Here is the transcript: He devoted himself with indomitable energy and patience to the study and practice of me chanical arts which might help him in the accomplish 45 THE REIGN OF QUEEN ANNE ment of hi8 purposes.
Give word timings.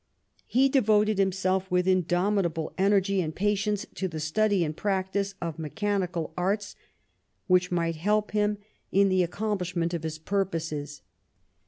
He 0.47 0.67
devoted 0.67 1.19
himself 1.19 1.69
with 1.69 1.87
indomitable 1.87 2.73
energy 2.75 3.21
and 3.21 3.35
patience 3.35 3.85
to 3.93 4.07
the 4.07 4.19
study 4.19 4.63
and 4.63 4.75
practice 4.75 5.35
of 5.39 5.59
me 5.59 5.69
chanical 5.69 6.31
arts 6.35 6.75
which 7.45 7.71
might 7.71 7.97
help 7.97 8.31
him 8.31 8.57
in 8.91 9.09
the 9.09 9.21
accomplish 9.21 9.75
45 9.75 9.75
THE 9.77 9.77
REIGN 9.77 9.85
OF 9.85 9.89
QUEEN 9.91 9.91
ANNE 9.91 9.91
ment 9.91 9.93
of 9.93 10.21
hi8 10.21 10.25
purposes. 10.49 11.01